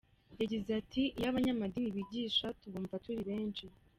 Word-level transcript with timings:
Yagize 0.39 0.69
ati 0.81 1.01
“Iyo 1.17 1.27
abanyamadini 1.31 1.95
bigisha 1.95 2.47
tubumva 2.59 2.95
turi 3.03 3.21
benshi. 3.29 3.65